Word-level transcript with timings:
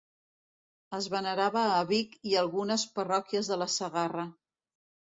Es 0.99 1.09
venerava 1.15 1.67
a 1.75 1.85
Vic 1.93 2.17
i 2.31 2.35
algunes 2.43 2.89
parròquies 2.99 3.55
de 3.55 3.63
la 3.67 3.71
Segarra. 3.79 4.31